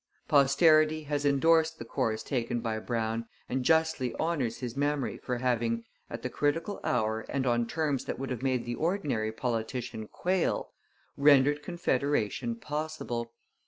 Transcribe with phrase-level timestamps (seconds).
[0.27, 5.83] Posterity has endorsed the course taken by Brown and justly honours his memory for having,
[6.09, 10.71] at the critical hour and on terms that would have made the ordinary politician quail,
[11.17, 13.31] rendered Confederation possible.